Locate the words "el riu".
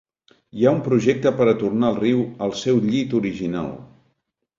1.93-2.23